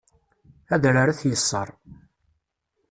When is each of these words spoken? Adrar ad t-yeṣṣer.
Adrar 0.73 1.05
ad 1.09 1.17
t-yeṣṣer. 1.19 1.67